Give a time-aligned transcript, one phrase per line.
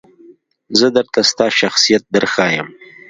[0.79, 2.67] زه درته ستا شخصیت درښایم.